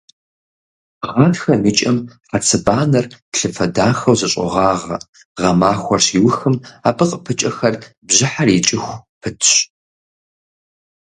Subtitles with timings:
[1.13, 1.97] Гъатхэм и кӀэм
[2.29, 4.97] хьэцыбанэр плъыфэ дахэу зэщӀогъагъэ,
[5.37, 6.55] гъэмахуэр щиухым
[6.87, 7.75] абы къыпыкӀэхэр
[8.07, 9.51] бжьыхьэр икӀыху пытщ.